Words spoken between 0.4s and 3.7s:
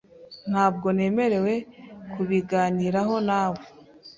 Ntabwo nemerewe kubiganiraho nawe.